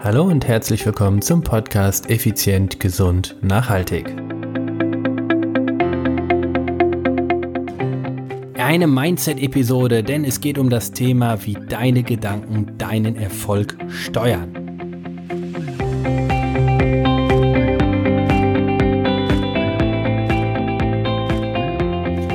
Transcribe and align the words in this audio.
Hallo 0.00 0.22
und 0.22 0.46
herzlich 0.46 0.86
willkommen 0.86 1.22
zum 1.22 1.42
Podcast 1.42 2.08
Effizient, 2.08 2.78
Gesund, 2.78 3.34
Nachhaltig. 3.42 4.06
Eine 8.56 8.86
Mindset-Episode, 8.86 10.04
denn 10.04 10.24
es 10.24 10.40
geht 10.40 10.56
um 10.56 10.70
das 10.70 10.92
Thema, 10.92 11.44
wie 11.44 11.54
deine 11.54 12.04
Gedanken 12.04 12.78
deinen 12.78 13.16
Erfolg 13.16 13.76
steuern. 13.88 14.57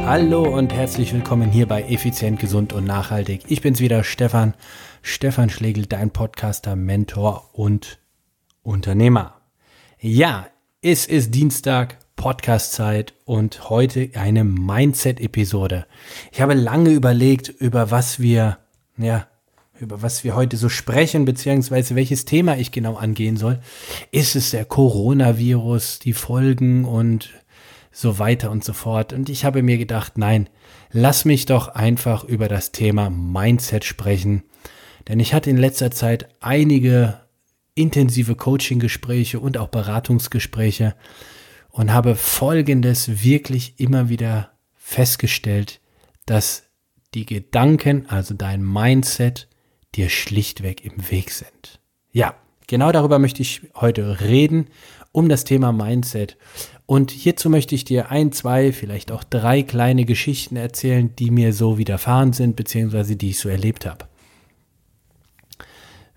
Hallo 0.06 0.44
und 0.44 0.74
herzlich 0.74 1.14
willkommen 1.14 1.50
hier 1.50 1.66
bei 1.66 1.84
Effizient, 1.84 2.38
Gesund 2.38 2.74
und 2.74 2.84
Nachhaltig. 2.84 3.44
Ich 3.48 3.62
bin's 3.62 3.80
wieder, 3.80 4.04
Stefan. 4.04 4.54
Stefan 5.02 5.50
Schlegel, 5.50 5.86
dein 5.86 6.12
Podcaster, 6.12 6.76
Mentor 6.76 7.50
und 7.54 8.00
Unternehmer. 8.64 9.39
Ja, 10.02 10.47
es 10.82 11.06
ist 11.06 11.34
Dienstag, 11.34 12.00
Podcastzeit 12.18 13.14
und 13.24 13.70
heute 13.70 14.10
eine 14.16 14.44
Mindset-Episode. 14.44 15.86
Ich 16.33 16.42
habe 16.42 16.54
lange 16.54 16.89
überlegt, 16.89 17.47
über 17.47 17.89
was 17.89 18.20
wir, 18.20 18.58
ja, 18.97 19.28
über 19.80 20.02
was 20.02 20.25
wir 20.25 20.36
heute 20.36 20.58
so 20.58 20.68
sprechen, 20.68 21.24
beziehungsweise 21.24 21.96
welches 21.96 22.25
Thema 22.25 22.58
ich 22.58 22.74
genau 22.74 22.96
angehen 22.96 23.38
soll. 23.38 23.61
Ist 24.11 24.36
es 24.36 24.52
der 24.52 24.66
Coronavirus, 24.66 26.00
die 26.00 26.14
Folgen 26.14 26.83
und 26.83 27.30
so 27.93 28.20
weiter 28.20 28.52
und 28.52 28.65
so 28.65 28.74
fort. 28.74 29.14
Und 29.14 29.29
ich 29.29 29.46
habe 29.46 29.61
mir 29.61 29.78
gedacht, 29.78 30.18
nein, 30.18 30.50
lass 30.92 31.24
mich 31.24 31.46
doch 31.46 31.70
einfach 31.70 32.25
über 32.25 32.50
das 32.50 32.72
Thema 32.73 33.09
Mindset 33.09 33.86
sprechen. 33.86 34.44
Denn 35.08 35.19
ich 35.19 35.33
hatte 35.33 35.50
in 35.50 35.58
letzter 35.58 35.92
Zeit 35.92 36.28
einige 36.42 37.22
intensive 37.75 38.36
Coaching-Gespräche 38.36 39.39
und 39.39 39.58
auch 39.58 39.69
Beratungsgespräche 39.69 40.95
und 41.69 41.94
habe 41.94 42.16
Folgendes 42.16 43.23
wirklich 43.23 43.80
immer 43.80 44.09
wieder 44.09 44.52
festgestellt, 44.73 45.80
dass 46.25 46.64
die 47.14 47.25
Gedanken, 47.25 48.08
also 48.08 48.33
dein 48.33 48.64
Mindset, 48.64 49.47
dir 49.95 50.09
schlichtweg 50.09 50.83
im 50.83 51.11
Weg 51.11 51.31
sind. 51.31 51.80
Ja, 52.11 52.36
genau 52.67 52.91
darüber 52.91 53.19
möchte 53.19 53.41
ich 53.41 53.61
heute 53.75 54.21
reden, 54.21 54.67
um 55.14 55.30
das 55.30 55.45
Thema 55.45 55.72
Mindset. 55.72 56.38
Und 56.86 57.11
hierzu 57.11 57.50
möchte 57.50 57.75
ich 57.75 57.86
dir 57.86 58.11
ein, 58.11 58.33
zwei, 58.33 58.73
vielleicht 58.73 59.11
auch 59.14 59.23
drei 59.23 59.64
kleine 59.64 60.03
Geschichten 60.03 60.58
erzählen, 60.58 61.16
die 61.16 61.31
mir 61.31 61.53
so 61.53 61.78
widerfahren 61.78 62.33
sind, 62.33 62.58
beziehungsweise 62.58 63.16
die 63.16 63.30
ich 63.30 63.39
so 63.39 63.47
erlebt 63.47 63.86
habe. 63.86 64.05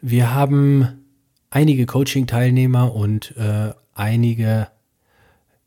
Wir 0.00 0.34
haben 0.34 1.04
einige 1.50 1.86
Coaching-Teilnehmer 1.86 2.92
und 2.94 3.36
äh, 3.36 3.72
einige 3.94 4.68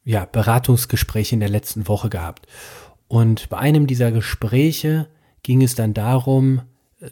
ja, 0.04 0.26
Beratungsgespräche 0.26 1.36
in 1.36 1.40
der 1.40 1.50
letzten 1.50 1.88
Woche 1.88 2.10
gehabt. 2.10 2.48
Und 3.08 3.50
bei 3.50 3.58
einem 3.58 3.88
dieser 3.88 4.12
Gespräche 4.12 5.08
ging 5.44 5.62
es 5.62 5.76
dann 5.76 5.94
darum, 5.94 6.62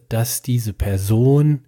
dass 0.09 0.42
diese 0.42 0.74
Person 0.74 1.66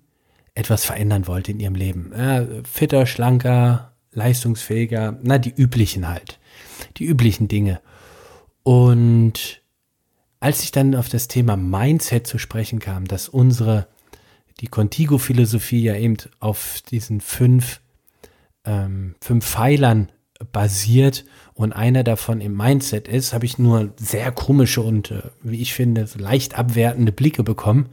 etwas 0.53 0.85
verändern 0.85 1.27
wollte 1.27 1.51
in 1.51 1.59
ihrem 1.59 1.75
Leben. 1.75 2.11
Ja, 2.17 2.45
fitter, 2.63 3.05
schlanker, 3.05 3.88
leistungsfähiger, 4.11 5.17
na, 5.21 5.37
die 5.37 5.53
üblichen 5.55 6.07
halt. 6.07 6.39
Die 6.97 7.05
üblichen 7.05 7.47
Dinge. 7.47 7.81
Und 8.63 9.61
als 10.39 10.63
ich 10.63 10.71
dann 10.71 10.95
auf 10.95 11.09
das 11.09 11.27
Thema 11.27 11.57
Mindset 11.57 12.27
zu 12.27 12.37
sprechen 12.37 12.79
kam, 12.79 13.05
dass 13.05 13.29
unsere 13.29 13.87
die 14.59 14.67
Contigo-Philosophie 14.67 15.83
ja 15.83 15.95
eben 15.95 16.17
auf 16.39 16.81
diesen 16.89 17.21
fünf, 17.21 17.81
ähm, 18.65 19.15
fünf 19.21 19.45
Pfeilern 19.45 20.11
basiert 20.51 21.25
und 21.53 21.73
einer 21.73 22.03
davon 22.03 22.41
im 22.41 22.55
Mindset 22.55 23.07
ist, 23.07 23.33
habe 23.33 23.45
ich 23.45 23.57
nur 23.57 23.93
sehr 23.97 24.31
komische 24.31 24.81
und, 24.81 25.11
äh, 25.11 25.21
wie 25.43 25.61
ich 25.61 25.73
finde, 25.73 26.07
leicht 26.17 26.57
abwertende 26.57 27.11
Blicke 27.11 27.43
bekommen. 27.43 27.89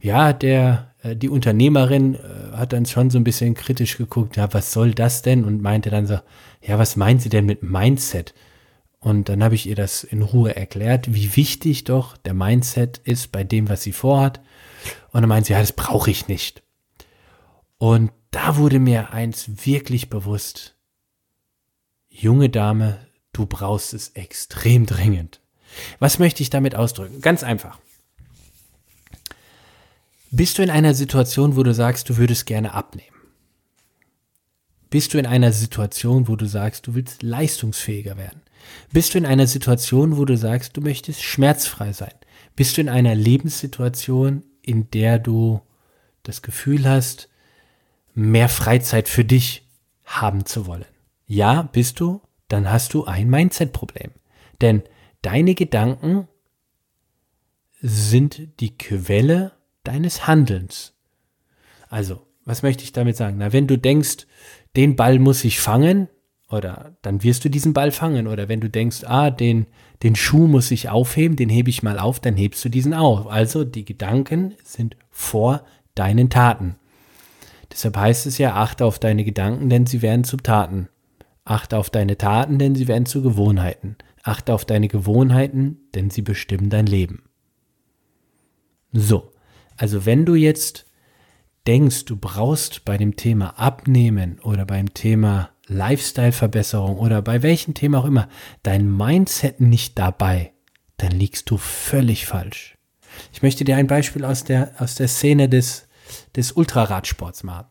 Ja, 0.00 0.32
der, 0.32 0.93
die 1.12 1.28
Unternehmerin 1.28 2.14
äh, 2.14 2.56
hat 2.56 2.72
dann 2.72 2.86
schon 2.86 3.10
so 3.10 3.18
ein 3.18 3.24
bisschen 3.24 3.54
kritisch 3.54 3.98
geguckt, 3.98 4.36
ja, 4.36 4.52
was 4.52 4.72
soll 4.72 4.94
das 4.94 5.22
denn? 5.22 5.44
Und 5.44 5.62
meinte 5.62 5.90
dann 5.90 6.06
so, 6.06 6.18
ja, 6.62 6.78
was 6.78 6.96
meint 6.96 7.22
sie 7.22 7.28
denn 7.28 7.46
mit 7.46 7.62
Mindset? 7.62 8.34
Und 9.00 9.28
dann 9.28 9.44
habe 9.44 9.54
ich 9.54 9.66
ihr 9.66 9.76
das 9.76 10.02
in 10.02 10.22
Ruhe 10.22 10.56
erklärt, 10.56 11.12
wie 11.12 11.36
wichtig 11.36 11.84
doch 11.84 12.16
der 12.16 12.32
Mindset 12.32 12.98
ist 13.04 13.32
bei 13.32 13.44
dem, 13.44 13.68
was 13.68 13.82
sie 13.82 13.92
vorhat 13.92 14.40
und 15.12 15.20
dann 15.20 15.28
meint 15.28 15.46
sie, 15.46 15.52
ja, 15.52 15.60
das 15.60 15.72
brauche 15.72 16.10
ich 16.10 16.26
nicht. 16.26 16.62
Und 17.76 18.12
da 18.30 18.56
wurde 18.56 18.78
mir 18.78 19.12
eins 19.12 19.66
wirklich 19.66 20.08
bewusst. 20.08 20.74
Junge 22.08 22.48
Dame, 22.48 22.98
du 23.32 23.44
brauchst 23.44 23.92
es 23.92 24.08
extrem 24.10 24.86
dringend. 24.86 25.40
Was 25.98 26.18
möchte 26.18 26.42
ich 26.42 26.50
damit 26.50 26.74
ausdrücken? 26.74 27.20
Ganz 27.20 27.42
einfach. 27.42 27.78
Bist 30.36 30.58
du 30.58 30.64
in 30.64 30.70
einer 30.70 30.94
Situation, 30.94 31.54
wo 31.54 31.62
du 31.62 31.72
sagst, 31.72 32.08
du 32.08 32.16
würdest 32.16 32.44
gerne 32.44 32.74
abnehmen? 32.74 33.14
Bist 34.90 35.14
du 35.14 35.18
in 35.18 35.26
einer 35.26 35.52
Situation, 35.52 36.26
wo 36.26 36.34
du 36.34 36.46
sagst, 36.46 36.88
du 36.88 36.94
willst 36.96 37.22
leistungsfähiger 37.22 38.16
werden? 38.16 38.42
Bist 38.92 39.14
du 39.14 39.18
in 39.18 39.26
einer 39.26 39.46
Situation, 39.46 40.16
wo 40.16 40.24
du 40.24 40.36
sagst, 40.36 40.76
du 40.76 40.80
möchtest 40.80 41.22
schmerzfrei 41.22 41.92
sein? 41.92 42.14
Bist 42.56 42.76
du 42.76 42.80
in 42.80 42.88
einer 42.88 43.14
Lebenssituation, 43.14 44.42
in 44.60 44.90
der 44.90 45.20
du 45.20 45.60
das 46.24 46.42
Gefühl 46.42 46.88
hast, 46.88 47.28
mehr 48.12 48.48
Freizeit 48.48 49.08
für 49.08 49.24
dich 49.24 49.68
haben 50.04 50.46
zu 50.46 50.66
wollen. 50.66 50.84
Ja, 51.28 51.62
bist 51.62 52.00
du, 52.00 52.20
dann 52.48 52.68
hast 52.68 52.92
du 52.92 53.04
ein 53.04 53.30
Mindset-Problem. 53.30 54.10
Denn 54.60 54.82
deine 55.22 55.54
Gedanken 55.54 56.26
sind 57.80 58.48
die 58.58 58.76
Quelle 58.76 59.52
deines 59.84 60.26
Handelns. 60.26 60.94
Also, 61.88 62.26
was 62.44 62.62
möchte 62.62 62.84
ich 62.84 62.92
damit 62.92 63.16
sagen? 63.16 63.36
Na, 63.38 63.52
wenn 63.52 63.66
du 63.66 63.78
denkst, 63.78 64.26
den 64.76 64.96
Ball 64.96 65.18
muss 65.18 65.44
ich 65.44 65.60
fangen, 65.60 66.08
oder 66.50 66.96
dann 67.02 67.22
wirst 67.22 67.44
du 67.44 67.48
diesen 67.48 67.72
Ball 67.72 67.90
fangen. 67.90 68.26
Oder 68.26 68.48
wenn 68.48 68.60
du 68.60 68.68
denkst, 68.68 69.04
ah, 69.04 69.30
den, 69.30 69.66
den 70.02 70.16
Schuh 70.16 70.46
muss 70.46 70.70
ich 70.70 70.88
aufheben, 70.88 71.36
den 71.36 71.48
hebe 71.48 71.70
ich 71.70 71.82
mal 71.82 71.98
auf, 71.98 72.20
dann 72.20 72.36
hebst 72.36 72.64
du 72.64 72.68
diesen 72.68 72.94
auf. 72.94 73.26
Also 73.26 73.64
die 73.64 73.84
Gedanken 73.84 74.54
sind 74.62 74.96
vor 75.10 75.64
deinen 75.94 76.30
Taten. 76.30 76.76
Deshalb 77.72 77.96
heißt 77.96 78.26
es 78.26 78.38
ja, 78.38 78.54
achte 78.54 78.84
auf 78.84 78.98
deine 78.98 79.24
Gedanken, 79.24 79.68
denn 79.68 79.86
sie 79.86 80.02
werden 80.02 80.24
zu 80.24 80.36
Taten. 80.36 80.88
Achte 81.44 81.76
auf 81.76 81.90
deine 81.90 82.16
Taten, 82.16 82.58
denn 82.58 82.74
sie 82.74 82.88
werden 82.88 83.06
zu 83.06 83.22
Gewohnheiten. 83.22 83.96
Achte 84.22 84.54
auf 84.54 84.64
deine 84.64 84.88
Gewohnheiten, 84.88 85.80
denn 85.94 86.10
sie 86.10 86.22
bestimmen 86.22 86.70
dein 86.70 86.86
Leben. 86.86 87.24
So, 88.92 89.32
also 89.76 90.06
wenn 90.06 90.24
du 90.24 90.34
jetzt 90.34 90.86
denkst, 91.66 92.04
du 92.04 92.16
brauchst 92.16 92.84
bei 92.84 92.96
dem 92.96 93.16
Thema 93.16 93.58
Abnehmen 93.58 94.38
oder 94.40 94.66
beim 94.66 94.92
Thema 94.92 95.50
Lifestyle-Verbesserung 95.66 96.98
oder 96.98 97.22
bei 97.22 97.42
welchem 97.42 97.74
Thema 97.74 97.98
auch 97.98 98.04
immer 98.04 98.28
dein 98.62 98.94
Mindset 98.94 99.60
nicht 99.60 99.98
dabei, 99.98 100.52
dann 100.98 101.12
liegst 101.12 101.50
du 101.50 101.56
völlig 101.56 102.26
falsch. 102.26 102.76
Ich 103.32 103.42
möchte 103.42 103.64
dir 103.64 103.76
ein 103.76 103.86
Beispiel 103.86 104.24
aus 104.24 104.44
der, 104.44 104.72
aus 104.78 104.96
der 104.96 105.08
Szene 105.08 105.48
des, 105.48 105.86
des 106.36 106.52
Ultraradsports 106.52 107.44
machen. 107.44 107.68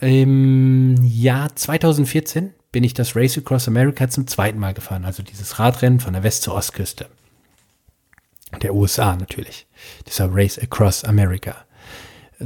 Im 0.00 0.96
Jahr 1.02 1.54
2014 1.54 2.54
bin 2.72 2.84
ich 2.84 2.94
das 2.94 3.14
Race 3.14 3.36
Across 3.36 3.68
America 3.68 4.08
zum 4.08 4.26
zweiten 4.26 4.58
Mal 4.58 4.74
gefahren, 4.74 5.04
also 5.04 5.22
dieses 5.22 5.58
Radrennen 5.58 6.00
von 6.00 6.14
der 6.14 6.22
West- 6.22 6.42
zur 6.42 6.54
Ostküste. 6.54 7.08
Der 8.60 8.74
USA 8.74 9.16
natürlich. 9.16 9.66
Dieser 10.06 10.28
Race 10.30 10.58
Across 10.58 11.04
America 11.04 11.64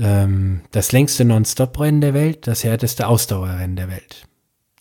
ähm, 0.00 0.62
das 0.70 0.92
längste 0.92 1.24
Non-Stop-Rennen 1.24 2.00
der 2.00 2.14
Welt, 2.14 2.46
das 2.46 2.64
härteste 2.64 3.06
Ausdauerrennen 3.06 3.76
der 3.76 3.88
Welt. 3.88 4.26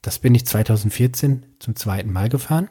Das 0.02 0.20
bin 0.20 0.36
ich 0.36 0.46
2014 0.46 1.46
zum 1.60 1.76
zweiten 1.76 2.12
Mal 2.12 2.30
gefahren 2.30 2.70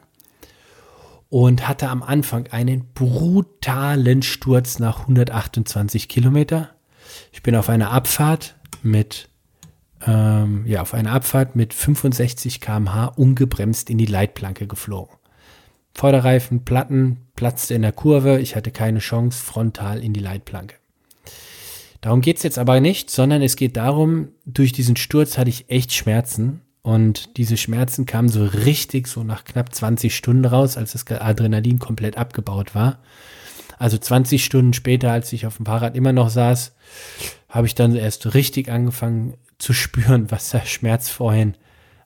und 1.29 1.67
hatte 1.67 1.89
am 1.89 2.01
Anfang 2.01 2.47
einen 2.47 2.93
brutalen 2.93 4.21
Sturz 4.21 4.79
nach 4.79 5.01
128 5.01 6.07
Kilometer. 6.07 6.69
Ich 7.31 7.43
bin 7.43 7.55
auf 7.55 7.69
einer 7.69 7.91
Abfahrt 7.91 8.55
mit 8.83 9.27
ähm, 10.05 10.65
ja 10.65 10.81
auf 10.81 10.93
einer 10.93 11.11
Abfahrt 11.11 11.55
mit 11.55 11.73
65 11.73 12.61
km/h 12.61 13.07
ungebremst 13.07 13.89
in 13.89 13.97
die 13.97 14.05
Leitplanke 14.05 14.67
geflogen. 14.67 15.15
Vorderreifen, 15.95 16.65
Platten, 16.65 17.17
platzte 17.35 17.73
in 17.73 17.81
der 17.81 17.93
Kurve. 17.93 18.39
Ich 18.39 18.55
hatte 18.55 18.69
keine 18.69 18.99
Chance 18.99 19.41
frontal 19.41 20.03
in 20.03 20.13
die 20.13 20.19
Leitplanke. 20.19 20.75
Darum 22.01 22.21
geht 22.21 22.37
es 22.37 22.43
jetzt 22.43 22.59
aber 22.59 22.81
nicht, 22.81 23.09
sondern 23.09 23.41
es 23.41 23.55
geht 23.55 23.77
darum, 23.77 24.27
durch 24.45 24.73
diesen 24.73 24.97
Sturz 24.97 25.37
hatte 25.37 25.49
ich 25.49 25.69
echt 25.69 25.93
Schmerzen 25.93 26.61
und 26.83 27.37
diese 27.37 27.57
Schmerzen 27.57 28.05
kamen 28.05 28.29
so 28.29 28.45
richtig 28.45 29.07
so 29.07 29.23
nach 29.23 29.45
knapp 29.45 29.73
20 29.73 30.15
Stunden 30.15 30.45
raus, 30.45 30.77
als 30.77 30.91
das 30.91 31.07
Adrenalin 31.09 31.79
komplett 31.79 32.17
abgebaut 32.17 32.75
war. 32.75 32.99
Also 33.79 33.97
20 33.97 34.45
Stunden 34.45 34.73
später, 34.73 35.11
als 35.11 35.33
ich 35.33 35.47
auf 35.47 35.57
dem 35.57 35.65
Fahrrad 35.65 35.95
immer 35.95 36.13
noch 36.13 36.29
saß, 36.29 36.75
habe 37.49 37.67
ich 37.67 37.73
dann 37.73 37.95
erst 37.95 38.35
richtig 38.35 38.69
angefangen 38.69 39.35
zu 39.57 39.73
spüren, 39.73 40.29
was 40.29 40.51
der 40.51 40.65
Schmerz 40.65 41.09
vorhin 41.09 41.55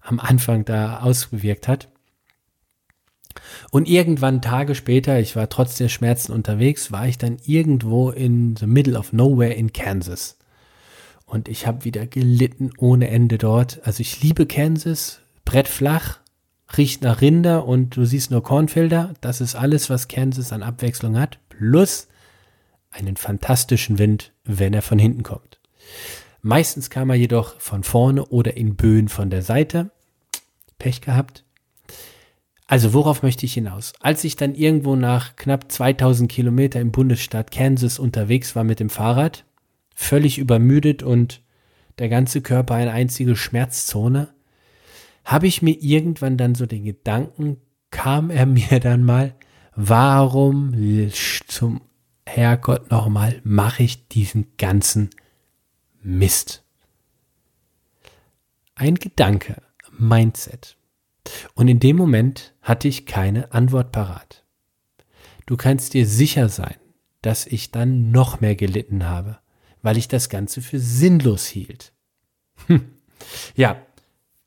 am 0.01 0.19
Anfang 0.19 0.63
da 0.63 0.99
ausgewirkt 0.99 1.67
hat. 1.67 1.89
Und 3.71 3.87
irgendwann 3.87 4.41
Tage 4.41 4.75
später, 4.75 5.19
ich 5.19 5.35
war 5.35 5.49
trotz 5.49 5.77
der 5.77 5.89
Schmerzen 5.89 6.31
unterwegs, 6.31 6.91
war 6.91 7.07
ich 7.07 7.17
dann 7.17 7.37
irgendwo 7.45 8.09
in 8.09 8.55
the 8.55 8.65
middle 8.65 8.97
of 8.97 9.13
nowhere 9.13 9.53
in 9.53 9.73
Kansas. 9.73 10.37
Und 11.25 11.47
ich 11.47 11.67
habe 11.67 11.85
wieder 11.85 12.07
gelitten 12.07 12.71
ohne 12.77 13.09
Ende 13.09 13.37
dort. 13.37 13.81
Also 13.83 14.01
ich 14.01 14.23
liebe 14.23 14.47
Kansas, 14.47 15.19
Brett 15.45 15.67
flach, 15.67 16.19
riecht 16.77 17.03
nach 17.03 17.21
Rinder 17.21 17.65
und 17.65 17.95
du 17.95 18.05
siehst 18.05 18.31
nur 18.31 18.43
Kornfelder. 18.43 19.13
Das 19.21 19.41
ist 19.41 19.55
alles, 19.55 19.89
was 19.89 20.07
Kansas 20.07 20.51
an 20.51 20.63
Abwechslung 20.63 21.19
hat. 21.19 21.37
Plus 21.49 22.07
einen 22.91 23.17
fantastischen 23.17 23.99
Wind, 23.99 24.33
wenn 24.43 24.73
er 24.73 24.81
von 24.81 24.97
hinten 24.97 25.21
kommt. 25.21 25.59
Meistens 26.41 26.89
kam 26.89 27.09
er 27.09 27.15
jedoch 27.15 27.59
von 27.59 27.83
vorne 27.83 28.25
oder 28.25 28.57
in 28.57 28.75
Böen 28.75 29.09
von 29.09 29.29
der 29.29 29.43
Seite. 29.43 29.91
Pech 30.79 31.01
gehabt. 31.01 31.43
Also 32.69 32.93
worauf 32.93 33.23
möchte 33.23 33.47
ich 33.47 33.55
hinaus? 33.55 33.93
Als 33.99 34.23
ich 34.23 34.35
dann 34.35 34.53
irgendwo 34.53 34.95
nach 34.95 35.35
knapp 35.35 35.71
2000 35.71 36.31
Kilometer 36.31 36.79
im 36.79 36.91
Bundesstaat 36.91 37.49
Kansas 37.49 37.97
unterwegs 37.97 38.55
war 38.55 38.63
mit 38.63 38.79
dem 38.79 38.91
Fahrrad, 38.91 39.43
völlig 39.95 40.37
übermüdet 40.37 41.01
und 41.01 41.41
der 41.97 42.09
ganze 42.09 42.41
Körper 42.41 42.75
eine 42.75 42.91
einzige 42.91 43.35
Schmerzzone, 43.35 44.31
habe 45.25 45.47
ich 45.47 45.63
mir 45.63 45.81
irgendwann 45.81 46.37
dann 46.37 46.53
so 46.53 46.67
den 46.67 46.83
Gedanken, 46.83 47.57
kam 47.89 48.29
er 48.29 48.45
mir 48.45 48.79
dann 48.79 49.01
mal, 49.01 49.33
warum 49.75 50.75
zum 51.47 51.81
Herrgott 52.27 52.91
nochmal 52.91 53.41
mache 53.43 53.81
ich 53.81 54.07
diesen 54.09 54.45
ganzen 54.59 55.09
Mist? 56.03 56.63
Ein 58.75 58.93
Gedanke, 58.93 59.59
Mindset. 59.97 60.77
Und 61.53 61.67
in 61.67 61.79
dem 61.79 61.95
Moment 61.95 62.53
hatte 62.61 62.87
ich 62.87 63.05
keine 63.05 63.51
Antwort 63.51 63.91
parat. 63.91 64.43
Du 65.45 65.57
kannst 65.57 65.93
dir 65.93 66.05
sicher 66.05 66.49
sein, 66.49 66.75
dass 67.21 67.45
ich 67.45 67.71
dann 67.71 68.11
noch 68.11 68.39
mehr 68.39 68.55
gelitten 68.55 69.07
habe, 69.07 69.39
weil 69.81 69.97
ich 69.97 70.07
das 70.07 70.29
Ganze 70.29 70.61
für 70.61 70.79
sinnlos 70.79 71.45
hielt. 71.47 71.93
Hm. 72.67 72.93
Ja, 73.55 73.81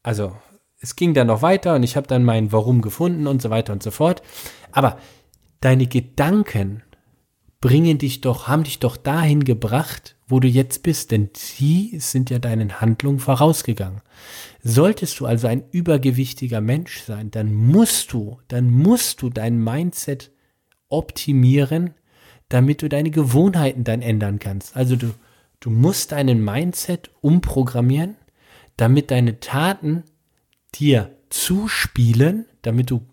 also 0.03 0.37
es 0.81 0.97
ging 0.97 1.15
dann 1.15 1.29
noch 1.29 1.43
weiter 1.43 1.75
und 1.75 1.83
ich 1.83 1.97
habe 1.97 2.07
dann 2.07 2.25
mein 2.25 2.53
Warum 2.53 2.83
gefunden 2.83 3.27
und 3.27 3.41
so 3.41 3.51
weiter 3.51 3.73
und 3.73 3.83
so 3.83 3.91
fort. 3.91 4.23
Aber 4.73 4.99
deine 5.61 5.87
Gedanken 5.87 6.83
bringen 7.63 7.97
dich 7.97 8.21
doch, 8.21 8.49
haben 8.49 8.65
dich 8.65 8.81
doch 8.81 8.99
dahin 8.99 9.45
gebracht, 9.45 10.17
wo 10.27 10.41
du 10.41 10.49
jetzt 10.49 10.83
bist, 10.83 11.13
denn 11.13 11.31
sie 11.35 11.97
sind 12.01 12.29
ja 12.29 12.41
deinen 12.41 12.81
Handlungen 12.81 13.21
vorausgegangen. 13.21 14.03
Solltest 14.63 15.21
du 15.21 15.27
also 15.27 15.47
ein 15.47 15.63
übergewichtiger 15.71 16.61
Mensch 16.61 17.01
sein, 17.03 17.31
dann 17.31 17.55
musst 17.55 18.13
du, 18.13 18.39
dann 18.49 18.69
musst 18.71 19.23
du 19.23 19.31
dein 19.31 19.63
Mindset 19.63 20.33
optimieren, 20.89 21.95
damit 22.49 22.83
du 22.83 22.89
deine 22.89 23.11
Gewohnheiten 23.11 23.85
dann 23.85 24.03
ändern 24.03 24.41
kannst. 24.41 24.77
Also 24.77 24.97
du, 24.97 25.15
du 25.61 25.71
musst 25.71 26.13
deinen 26.13 26.45
Mindset 26.45 27.11
umprogrammieren, 27.21 28.17
damit 28.77 29.13
deine 29.13 29.39
Taten 29.39 30.03
dir 30.75 31.17
zuspielen, 31.31 32.47
damit 32.63 32.91
du 32.91 33.07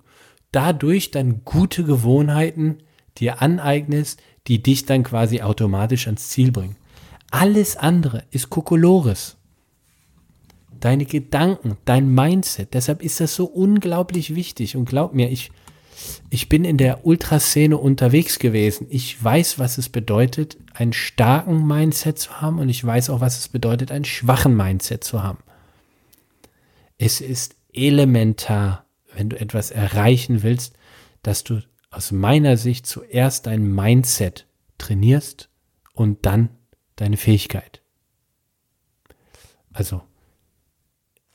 dadurch 0.52 1.12
dann 1.12 1.46
gute 1.46 1.84
Gewohnheiten 1.84 2.80
dir 3.20 3.42
aneignest, 3.42 4.22
die 4.48 4.62
dich 4.62 4.86
dann 4.86 5.04
quasi 5.04 5.42
automatisch 5.42 6.08
ans 6.08 6.30
Ziel 6.30 6.52
bringen. 6.52 6.76
Alles 7.32 7.78
andere 7.78 8.24
ist 8.32 8.50
Kokolores. 8.50 9.38
Deine 10.80 11.06
Gedanken, 11.06 11.78
dein 11.86 12.14
Mindset. 12.14 12.74
Deshalb 12.74 13.04
ist 13.04 13.20
das 13.20 13.36
so 13.36 13.46
unglaublich 13.46 14.36
wichtig. 14.36 14.76
Und 14.76 14.86
glaub 14.86 15.14
mir, 15.14 15.30
ich, 15.30 15.52
ich 16.30 16.50
bin 16.50 16.64
in 16.64 16.78
der 16.78 17.06
Ultraszene 17.06 17.78
unterwegs 17.78 18.40
gewesen. 18.40 18.88
Ich 18.90 19.22
weiß, 19.22 19.60
was 19.60 19.78
es 19.78 19.90
bedeutet, 19.90 20.58
einen 20.74 20.94
starken 20.94 21.68
Mindset 21.68 22.18
zu 22.18 22.42
haben. 22.42 22.60
Und 22.60 22.70
ich 22.70 22.84
weiß 22.84 23.10
auch, 23.10 23.20
was 23.20 23.38
es 23.38 23.50
bedeutet, 23.50 23.92
einen 23.92 24.06
schwachen 24.06 24.56
Mindset 24.56 25.04
zu 25.04 25.22
haben. 25.22 25.40
Es 26.98 27.22
ist 27.22 27.56
elementar, 27.74 28.86
wenn 29.14 29.30
du 29.30 29.40
etwas 29.40 29.72
erreichen 29.72 30.44
willst, 30.44 30.74
dass 31.24 31.44
du 31.44 31.62
aus 31.90 32.12
meiner 32.12 32.58
Sicht 32.58 32.86
zuerst 32.86 33.48
dein 33.48 33.74
Mindset 33.74 34.46
trainierst 34.78 35.50
und 35.94 36.26
dann 36.26 36.50
deine 36.96 37.18
Fähigkeit. 37.18 37.82
Also 39.74 40.02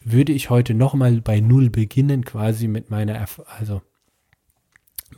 würde 0.00 0.32
ich 0.32 0.50
heute 0.50 0.74
nochmal 0.74 1.20
bei 1.20 1.40
Null 1.40 1.70
beginnen, 1.70 2.24
quasi 2.24 2.68
mit 2.68 2.90
meiner, 2.90 3.14
Erf 3.14 3.42
also 3.58 3.82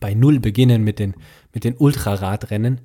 bei 0.00 0.14
Null 0.14 0.40
beginnen 0.40 0.84
mit 0.84 0.98
den, 0.98 1.14
mit 1.52 1.64
den 1.64 1.76
Ultraradrennen, 1.76 2.80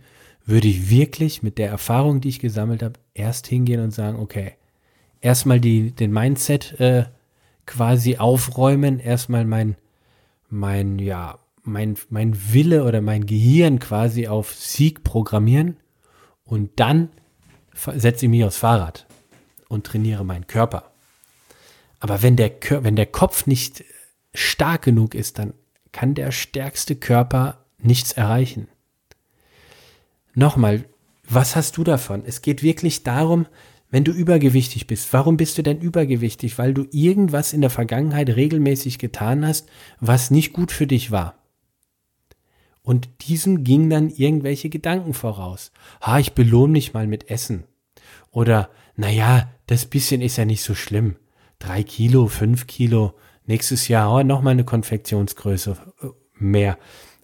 würde 0.45 0.67
ich 0.67 0.89
wirklich 0.89 1.43
mit 1.43 1.57
der 1.57 1.69
Erfahrung, 1.69 2.21
die 2.21 2.29
ich 2.29 2.39
gesammelt 2.39 2.81
habe, 2.81 2.99
erst 3.13 3.47
hingehen 3.47 3.81
und 3.81 3.91
sagen, 3.91 4.17
okay, 4.17 4.53
erstmal 5.19 5.59
die, 5.59 5.91
den 5.91 6.11
Mindset 6.11 6.79
äh, 6.79 7.05
quasi 7.65 8.17
aufräumen, 8.17 8.99
erstmal 8.99 9.45
mein, 9.45 9.75
mein, 10.49 10.97
ja, 10.97 11.37
mein, 11.63 11.95
mein 12.09 12.53
Wille 12.53 12.83
oder 12.83 13.01
mein 13.01 13.25
Gehirn 13.25 13.79
quasi 13.79 14.27
auf 14.27 14.53
Sieg 14.53 15.03
programmieren 15.03 15.77
und 16.43 16.79
dann 16.79 17.09
setze 17.73 18.25
ich 18.25 18.29
mich 18.29 18.43
aufs 18.43 18.57
Fahrrad 18.57 19.07
und 19.67 19.85
trainiere 19.85 20.25
meinen 20.25 20.47
Körper. 20.47 20.91
Aber 21.99 22.21
wenn 22.23 22.35
der, 22.35 22.51
wenn 22.81 22.95
der 22.95 23.05
Kopf 23.05 23.45
nicht 23.45 23.83
stark 24.33 24.81
genug 24.81 25.15
ist, 25.15 25.39
dann 25.39 25.53
kann 25.91 26.15
der 26.15 26.31
stärkste 26.31 26.95
Körper 26.95 27.65
nichts 27.77 28.11
erreichen. 28.11 28.67
Nochmal, 30.33 30.85
was 31.27 31.55
hast 31.55 31.77
du 31.77 31.83
davon? 31.83 32.23
Es 32.25 32.41
geht 32.41 32.63
wirklich 32.63 33.03
darum, 33.03 33.45
wenn 33.89 34.03
du 34.03 34.11
übergewichtig 34.11 34.87
bist. 34.87 35.11
Warum 35.11 35.37
bist 35.37 35.57
du 35.57 35.63
denn 35.63 35.79
übergewichtig? 35.79 36.57
Weil 36.57 36.73
du 36.73 36.87
irgendwas 36.91 37.53
in 37.53 37.61
der 37.61 37.69
Vergangenheit 37.69 38.29
regelmäßig 38.29 38.99
getan 38.99 39.45
hast, 39.45 39.69
was 39.99 40.31
nicht 40.31 40.53
gut 40.53 40.71
für 40.71 40.87
dich 40.87 41.11
war. 41.11 41.40
Und 42.91 43.07
diesem 43.21 43.63
ging 43.63 43.89
dann 43.89 44.09
irgendwelche 44.09 44.67
Gedanken 44.67 45.13
voraus. 45.13 45.71
Ha, 46.01 46.19
ich 46.19 46.33
belohne 46.33 46.73
mich 46.73 46.93
mal 46.93 47.07
mit 47.07 47.29
Essen. 47.29 47.63
Oder, 48.31 48.69
naja, 48.97 49.49
das 49.65 49.85
bisschen 49.85 50.19
ist 50.19 50.35
ja 50.35 50.43
nicht 50.43 50.61
so 50.61 50.75
schlimm. 50.75 51.15
Drei 51.57 51.83
Kilo, 51.83 52.27
fünf 52.27 52.67
Kilo, 52.67 53.13
nächstes 53.45 53.87
Jahr 53.87 54.13
oh, 54.13 54.23
nochmal 54.23 54.51
eine 54.51 54.65
Konfektionsgröße 54.65 55.77
äh, 56.01 56.07
mehr. 56.33 56.77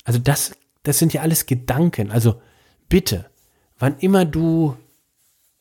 Also 0.06 0.20
das, 0.20 0.56
das 0.84 1.00
sind 1.00 1.12
ja 1.12 1.20
alles 1.20 1.48
Gedanken. 1.48 2.12
Also 2.12 2.41
bitte, 2.88 3.25
wann 3.77 3.98
immer 4.00 4.24
du 4.24 4.77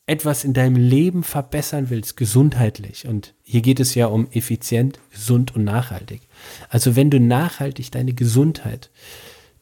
etwas 0.05 0.45
in 0.45 0.53
deinem 0.53 0.77
Leben 0.77 1.23
verbessern 1.23 1.89
willst, 1.89 2.15
gesundheitlich, 2.15 3.05
und 3.05 3.33
hier 3.43 3.61
geht 3.61 3.81
es 3.81 3.93
ja 3.93 4.05
um 4.05 4.31
effizient, 4.31 5.01
gesund 5.11 5.53
und 5.53 5.65
nachhaltig. 5.65 6.21
Also 6.69 6.95
wenn 6.95 7.09
du 7.09 7.19
nachhaltig 7.19 7.91
deine 7.91 8.13
Gesundheit 8.13 8.89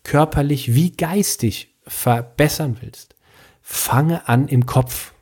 körperlich 0.05 0.73
wie 0.73 0.91
geistig 0.91 1.75
verbessern 1.85 2.77
willst, 2.79 3.15
fange 3.61 4.29
an 4.29 4.47
im 4.47 4.65
Kopf. 4.65 5.13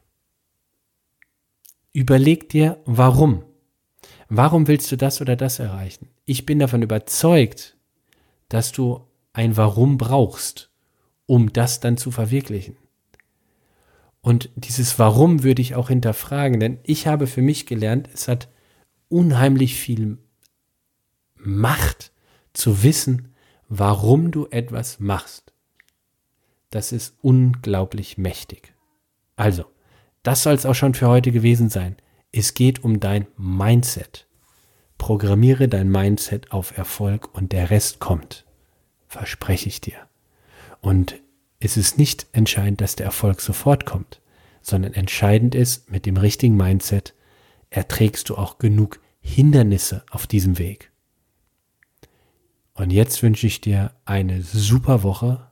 Überleg 1.93 2.49
dir, 2.49 2.79
warum. 2.85 3.43
Warum 4.29 4.67
willst 4.67 4.91
du 4.91 4.97
das 4.97 5.21
oder 5.21 5.35
das 5.35 5.59
erreichen? 5.59 6.09
Ich 6.25 6.45
bin 6.45 6.59
davon 6.59 6.81
überzeugt, 6.81 7.77
dass 8.49 8.71
du 8.71 9.07
ein 9.31 9.57
Warum 9.57 9.97
brauchst, 9.97 10.69
um 11.25 11.51
das 11.53 11.79
dann 11.79 11.97
zu 11.97 12.11
verwirklichen. 12.11 12.77
Und 14.21 14.49
dieses 14.55 14.99
Warum 14.99 15.43
würde 15.43 15.61
ich 15.61 15.75
auch 15.75 15.89
hinterfragen, 15.89 16.59
denn 16.59 16.79
ich 16.83 17.07
habe 17.07 17.27
für 17.27 17.41
mich 17.41 17.65
gelernt, 17.65 18.09
es 18.13 18.27
hat 18.27 18.49
unheimlich 19.09 19.75
viel 19.75 20.17
Macht 21.35 22.11
zu 22.53 22.83
wissen, 22.83 23.32
warum 23.69 24.31
du 24.31 24.47
etwas 24.47 24.99
machst, 24.99 25.53
das 26.69 26.91
ist 26.91 27.15
unglaublich 27.21 28.17
mächtig. 28.17 28.73
Also, 29.35 29.65
das 30.23 30.43
soll 30.43 30.53
es 30.53 30.65
auch 30.65 30.73
schon 30.73 30.93
für 30.93 31.07
heute 31.07 31.31
gewesen 31.31 31.69
sein. 31.69 31.97
Es 32.31 32.53
geht 32.53 32.83
um 32.83 32.99
dein 32.99 33.27
Mindset. 33.37 34.27
Programmiere 34.97 35.67
dein 35.67 35.89
Mindset 35.89 36.51
auf 36.51 36.77
Erfolg 36.77 37.35
und 37.35 37.51
der 37.51 37.69
Rest 37.69 37.99
kommt. 37.99 38.45
Verspreche 39.07 39.67
ich 39.67 39.81
dir. 39.81 39.97
Und 40.81 41.21
es 41.59 41.77
ist 41.77 41.97
nicht 41.97 42.27
entscheidend, 42.31 42.81
dass 42.81 42.95
der 42.95 43.05
Erfolg 43.05 43.41
sofort 43.41 43.85
kommt, 43.85 44.21
sondern 44.61 44.93
entscheidend 44.93 45.55
ist, 45.55 45.91
mit 45.91 46.05
dem 46.05 46.17
richtigen 46.17 46.57
Mindset 46.57 47.13
erträgst 47.69 48.29
du 48.29 48.37
auch 48.37 48.57
genug 48.59 48.99
Hindernisse 49.19 50.03
auf 50.09 50.25
diesem 50.25 50.57
Weg. 50.57 50.92
Und 52.73 52.91
jetzt 52.91 53.21
wünsche 53.21 53.47
ich 53.47 53.61
dir 53.61 53.91
eine 54.05 54.41
super 54.41 55.03
Woche, 55.03 55.47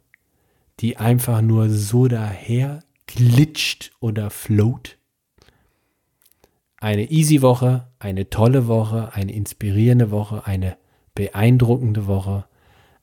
die 0.79 0.97
einfach 0.97 1.41
nur 1.41 1.69
so 1.69 2.07
daher 2.07 2.83
glitscht 3.05 3.91
oder 3.99 4.29
float, 4.29 4.97
eine 6.77 7.11
easy 7.11 7.43
Woche, 7.43 7.87
eine 7.99 8.29
tolle 8.29 8.67
Woche, 8.67 9.11
eine 9.13 9.31
inspirierende 9.31 10.09
Woche, 10.09 10.47
eine 10.47 10.77
beeindruckende 11.13 12.07
Woche, 12.07 12.45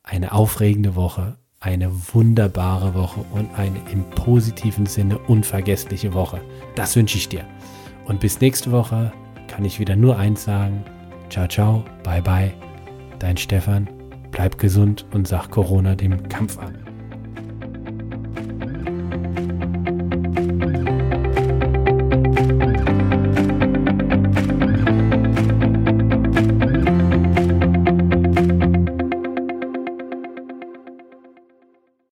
eine 0.03 0.33
aufregende 0.33 0.97
Woche, 0.97 1.37
eine 1.61 1.91
wunderbare 2.13 2.95
Woche 2.95 3.25
und 3.33 3.57
eine 3.57 3.79
im 3.93 4.09
positiven 4.11 4.87
Sinne 4.87 5.19
unvergessliche 5.19 6.13
Woche. 6.13 6.41
Das 6.75 6.97
wünsche 6.97 7.19
ich 7.19 7.29
dir. 7.29 7.45
Und 8.07 8.21
bis 8.21 8.41
nächste 8.41 8.73
Woche 8.73 9.13
kann 9.47 9.65
ich 9.65 9.79
wieder 9.79 9.95
nur 9.95 10.19
eins 10.19 10.45
sagen. 10.45 10.85
Ciao, 11.31 11.47
ciao, 11.47 11.85
bye, 12.03 12.23
bye. 12.23 12.53
Dein 13.19 13.37
Stefan, 13.37 13.89
bleib 14.39 14.57
gesund 14.57 15.05
und 15.13 15.27
sag 15.27 15.51
Corona 15.51 15.97
dem 15.97 16.29
Kampf 16.29 16.59
an. 16.59 16.88